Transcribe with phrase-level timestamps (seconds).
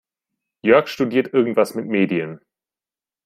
[0.63, 2.39] Jörg studiert irgendwas mit Medien.